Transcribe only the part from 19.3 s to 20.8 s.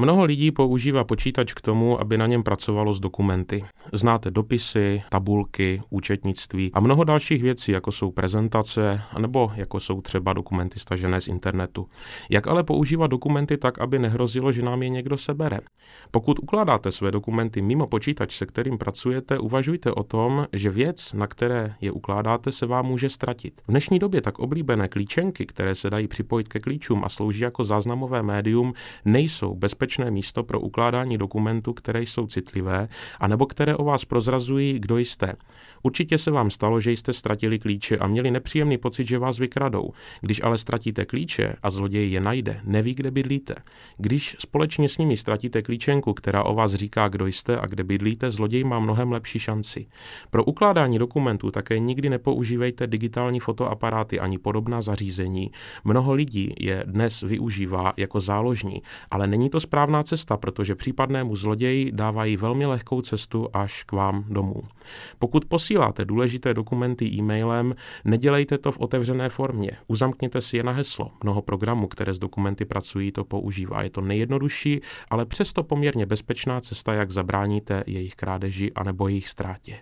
uvažujte o tom, že